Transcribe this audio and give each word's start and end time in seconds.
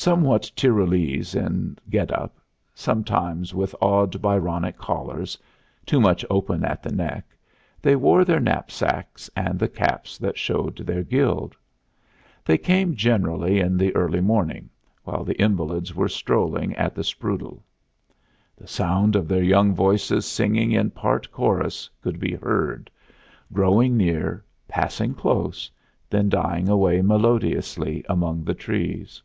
Somewhat 0.00 0.48
Tyrolese 0.54 1.34
in 1.34 1.76
get 1.90 2.12
up, 2.12 2.38
sometimes 2.72 3.52
with 3.52 3.74
odd, 3.80 4.22
Byronic 4.22 4.76
collars, 4.78 5.36
too 5.84 6.00
much 6.00 6.24
open 6.30 6.64
at 6.64 6.84
the 6.84 6.92
neck, 6.92 7.36
they 7.82 7.96
wore 7.96 8.24
their 8.24 8.38
knapsacks 8.38 9.28
and 9.34 9.58
the 9.58 9.66
caps 9.66 10.16
that 10.18 10.38
showed 10.38 10.78
their 10.86 11.02
guild. 11.02 11.56
They 12.44 12.58
came 12.58 12.94
generally 12.94 13.58
in 13.58 13.76
the 13.76 13.92
early 13.96 14.20
morning 14.20 14.70
while 15.02 15.24
the 15.24 15.38
invalids 15.42 15.92
were 15.96 16.08
strolling 16.08 16.76
at 16.76 16.94
the 16.94 17.02
Sprudel. 17.02 17.64
The 18.56 18.68
sound 18.68 19.16
of 19.16 19.26
their 19.26 19.42
young 19.42 19.74
voices 19.74 20.26
singing 20.26 20.70
in 20.70 20.92
part 20.92 21.28
chorus 21.32 21.90
would 22.04 22.20
be 22.20 22.36
heard, 22.36 22.88
growing 23.52 23.96
near, 23.96 24.44
passing 24.68 25.12
close, 25.12 25.68
then 26.08 26.28
dying 26.28 26.68
away 26.68 27.02
melodiously 27.02 28.04
among 28.08 28.44
the 28.44 28.54
trees. 28.54 29.20